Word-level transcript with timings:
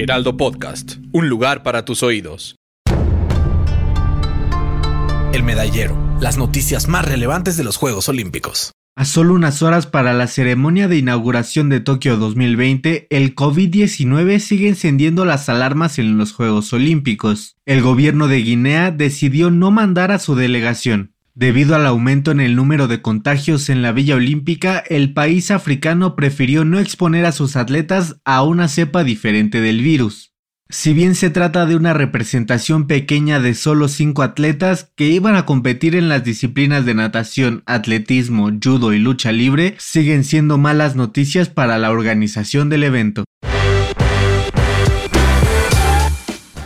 Heraldo 0.00 0.36
Podcast, 0.36 0.98
un 1.12 1.28
lugar 1.28 1.64
para 1.64 1.84
tus 1.84 2.04
oídos. 2.04 2.54
El 5.32 5.42
medallero, 5.42 5.98
las 6.20 6.38
noticias 6.38 6.86
más 6.86 7.04
relevantes 7.04 7.56
de 7.56 7.64
los 7.64 7.76
Juegos 7.76 8.08
Olímpicos. 8.08 8.70
A 8.94 9.04
solo 9.04 9.34
unas 9.34 9.60
horas 9.60 9.88
para 9.88 10.12
la 10.14 10.28
ceremonia 10.28 10.86
de 10.86 10.98
inauguración 10.98 11.68
de 11.68 11.80
Tokio 11.80 12.16
2020, 12.16 13.08
el 13.10 13.34
COVID-19 13.34 14.38
sigue 14.38 14.68
encendiendo 14.68 15.24
las 15.24 15.48
alarmas 15.48 15.98
en 15.98 16.16
los 16.16 16.32
Juegos 16.32 16.72
Olímpicos. 16.72 17.56
El 17.66 17.82
gobierno 17.82 18.28
de 18.28 18.38
Guinea 18.38 18.92
decidió 18.92 19.50
no 19.50 19.72
mandar 19.72 20.12
a 20.12 20.20
su 20.20 20.36
delegación. 20.36 21.12
Debido 21.38 21.76
al 21.76 21.86
aumento 21.86 22.32
en 22.32 22.40
el 22.40 22.56
número 22.56 22.88
de 22.88 23.00
contagios 23.00 23.68
en 23.68 23.80
la 23.80 23.92
Villa 23.92 24.16
Olímpica, 24.16 24.82
el 24.88 25.12
país 25.12 25.52
africano 25.52 26.16
prefirió 26.16 26.64
no 26.64 26.80
exponer 26.80 27.24
a 27.26 27.30
sus 27.30 27.54
atletas 27.54 28.16
a 28.24 28.42
una 28.42 28.66
cepa 28.66 29.04
diferente 29.04 29.60
del 29.60 29.80
virus. 29.80 30.34
Si 30.68 30.92
bien 30.92 31.14
se 31.14 31.30
trata 31.30 31.64
de 31.64 31.76
una 31.76 31.94
representación 31.94 32.88
pequeña 32.88 33.38
de 33.38 33.54
solo 33.54 33.86
cinco 33.86 34.24
atletas 34.24 34.90
que 34.96 35.10
iban 35.10 35.36
a 35.36 35.46
competir 35.46 35.94
en 35.94 36.08
las 36.08 36.24
disciplinas 36.24 36.84
de 36.84 36.94
natación, 36.94 37.62
atletismo, 37.66 38.50
judo 38.60 38.92
y 38.92 38.98
lucha 38.98 39.30
libre, 39.30 39.76
siguen 39.78 40.24
siendo 40.24 40.58
malas 40.58 40.96
noticias 40.96 41.48
para 41.48 41.78
la 41.78 41.92
organización 41.92 42.68
del 42.68 42.82
evento. 42.82 43.22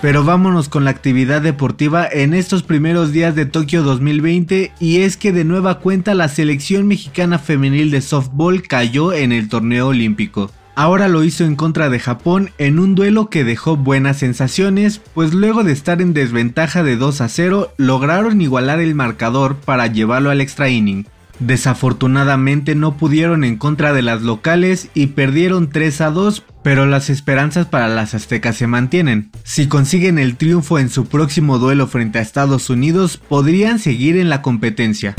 Pero 0.02 0.24
vámonos 0.24 0.68
con 0.68 0.84
la 0.84 0.90
actividad 0.90 1.42
deportiva 1.42 2.08
en 2.10 2.34
estos 2.34 2.64
primeros 2.64 3.12
días 3.12 3.36
de 3.36 3.46
Tokio 3.46 3.84
2020 3.84 4.72
y 4.80 4.96
es 5.02 5.16
que 5.16 5.30
de 5.30 5.44
nueva 5.44 5.78
cuenta 5.78 6.14
la 6.14 6.26
selección 6.26 6.88
mexicana 6.88 7.38
femenil 7.38 7.92
de 7.92 8.00
softball 8.00 8.62
cayó 8.66 9.12
en 9.12 9.30
el 9.30 9.48
torneo 9.48 9.86
olímpico. 9.86 10.50
Ahora 10.74 11.06
lo 11.06 11.22
hizo 11.22 11.44
en 11.44 11.54
contra 11.54 11.88
de 11.88 12.00
Japón 12.00 12.50
en 12.58 12.80
un 12.80 12.96
duelo 12.96 13.30
que 13.30 13.44
dejó 13.44 13.76
buenas 13.76 14.16
sensaciones, 14.16 15.00
pues 15.14 15.34
luego 15.34 15.62
de 15.62 15.70
estar 15.70 16.02
en 16.02 16.14
desventaja 16.14 16.82
de 16.82 16.96
2 16.96 17.20
a 17.20 17.28
0 17.28 17.72
lograron 17.76 18.40
igualar 18.40 18.80
el 18.80 18.96
marcador 18.96 19.54
para 19.54 19.86
llevarlo 19.86 20.30
al 20.30 20.40
extra 20.40 20.68
inning. 20.68 21.06
Desafortunadamente 21.38 22.74
no 22.74 22.96
pudieron 22.96 23.44
en 23.44 23.56
contra 23.56 23.92
de 23.92 24.02
las 24.02 24.22
locales 24.22 24.90
y 24.94 25.08
perdieron 25.08 25.70
3 25.70 26.00
a 26.02 26.10
2, 26.10 26.44
pero 26.62 26.86
las 26.86 27.10
esperanzas 27.10 27.66
para 27.66 27.88
las 27.88 28.14
aztecas 28.14 28.56
se 28.56 28.66
mantienen. 28.66 29.30
Si 29.42 29.66
consiguen 29.66 30.18
el 30.18 30.36
triunfo 30.36 30.78
en 30.78 30.88
su 30.88 31.06
próximo 31.06 31.58
duelo 31.58 31.86
frente 31.86 32.18
a 32.18 32.22
Estados 32.22 32.70
Unidos, 32.70 33.16
podrían 33.16 33.78
seguir 33.78 34.16
en 34.16 34.28
la 34.28 34.42
competencia. 34.42 35.14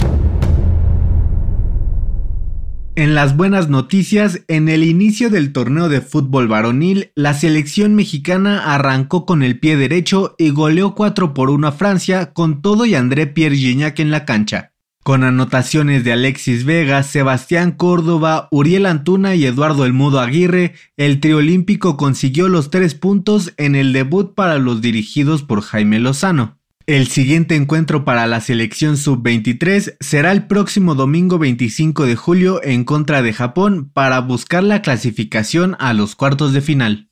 En 2.95 3.16
las 3.16 3.36
buenas 3.36 3.69
noticias, 3.69 4.41
en 4.47 4.69
el 4.69 4.84
inicio 4.84 5.31
del 5.31 5.52
torneo 5.52 5.89
de 5.89 6.00
fútbol 6.00 6.47
varonil, 6.47 7.11
la 7.16 7.34
selección 7.34 7.95
mexicana 7.95 8.72
arrancó 8.72 9.25
con 9.25 9.41
el 9.41 9.59
pie 9.59 9.78
derecho 9.78 10.36
y 10.38 10.52
goleó 10.52 10.94
4 10.94 11.34
por 11.34 11.50
1 11.50 11.67
a 11.67 11.72
Francia 11.72 12.34
con 12.34 12.62
todo 12.62 12.85
y 12.85 12.94
André 12.94 13.25
Pierre 13.25 13.56
Gignac 13.56 14.00
en 14.00 14.12
la 14.12 14.25
cancha. 14.25 14.72
Con 15.03 15.25
anotaciones 15.25 16.06
de 16.06 16.14
Alexis 16.14 16.64
Vega, 16.64 17.03
Sebastián 17.03 17.74
Córdoba, 17.74 18.47
Uriel 18.52 18.86
Antuna 18.86 19.36
y 19.36 19.46
Eduardo 19.46 19.86
El 19.86 19.91
Mudo 19.91 20.22
Aguirre, 20.22 20.75
el 20.96 21.19
triolímpico 21.19 21.97
consiguió 21.97 22.47
los 22.47 22.69
tres 22.69 22.96
puntos 22.96 23.53
en 23.58 23.75
el 23.75 23.92
debut 23.92 24.34
para 24.34 24.59
los 24.59 24.80
dirigidos 24.80 25.44
por 25.44 25.62
Jaime 25.62 26.00
Lozano. 26.00 26.58
El 26.86 27.08
siguiente 27.08 27.56
encuentro 27.56 28.06
para 28.06 28.28
la 28.28 28.40
selección 28.40 28.96
sub-23 28.96 29.97
será 30.00 30.31
el 30.31 30.47
próximo 30.47 30.96
domingo 30.96 31.38
25 31.38 32.06
de 32.06 32.16
julio 32.16 32.62
en 32.63 32.86
contra 32.86 33.22
de 33.22 33.34
Japón 33.34 33.92
para 33.94 34.19
buscar 34.22 34.63
la 34.63 34.81
clasificación 34.81 35.75
a 35.80 35.94
los 35.94 36.16
cuartos 36.16 36.53
de 36.53 36.62
final. 36.62 37.09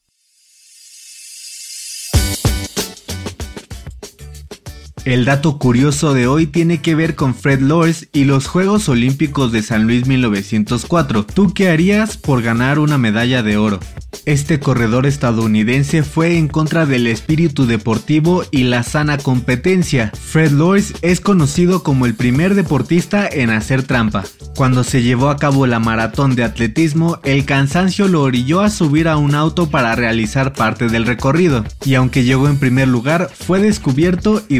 El 5.03 5.25
dato 5.25 5.57
curioso 5.57 6.13
de 6.13 6.27
hoy 6.27 6.45
tiene 6.45 6.79
que 6.79 6.93
ver 6.93 7.15
con 7.15 7.33
Fred 7.33 7.59
Loris 7.59 8.07
y 8.13 8.25
los 8.25 8.45
Juegos 8.45 8.87
Olímpicos 8.87 9.51
de 9.51 9.63
San 9.63 9.87
Luis 9.87 10.05
1904. 10.05 11.25
¿Tú 11.25 11.55
qué 11.55 11.69
harías 11.69 12.17
por 12.17 12.43
ganar 12.43 12.77
una 12.77 12.99
medalla 12.99 13.41
de 13.41 13.57
oro? 13.57 13.79
Este 14.25 14.59
corredor 14.59 15.07
estadounidense 15.07 16.03
fue 16.03 16.37
en 16.37 16.47
contra 16.47 16.85
del 16.85 17.07
espíritu 17.07 17.65
deportivo 17.65 18.43
y 18.51 18.65
la 18.65 18.83
sana 18.83 19.17
competencia. 19.17 20.11
Fred 20.13 20.51
Loris 20.51 20.93
es 21.01 21.19
conocido 21.19 21.81
como 21.81 22.05
el 22.05 22.13
primer 22.13 22.53
deportista 22.53 23.27
en 23.27 23.49
hacer 23.49 23.81
trampa. 23.81 24.23
Cuando 24.55 24.83
se 24.83 25.01
llevó 25.01 25.29
a 25.29 25.37
cabo 25.37 25.65
la 25.65 25.79
maratón 25.79 26.35
de 26.35 26.43
atletismo, 26.43 27.19
el 27.23 27.45
cansancio 27.45 28.07
lo 28.07 28.21
orilló 28.21 28.61
a 28.61 28.69
subir 28.69 29.07
a 29.07 29.17
un 29.17 29.33
auto 29.33 29.69
para 29.71 29.95
realizar 29.95 30.53
parte 30.53 30.87
del 30.87 31.07
recorrido, 31.07 31.63
y 31.83 31.95
aunque 31.95 32.23
llegó 32.23 32.47
en 32.47 32.59
primer 32.59 32.87
lugar, 32.87 33.31
fue 33.33 33.59
descubierto 33.59 34.43
y 34.49 34.59